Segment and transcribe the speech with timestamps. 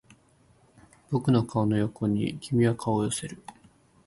[1.11, 3.37] 僕の顔の横に君は顔を寄せる